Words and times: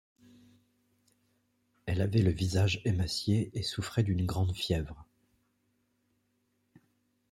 Elle 1.85 2.01
avait 2.01 2.23
le 2.23 2.31
visage 2.31 2.81
émacié 2.85 3.51
et 3.53 3.61
souffrait 3.61 4.01
d'une 4.01 4.25
grande 4.25 4.55
fièvre. 4.55 5.05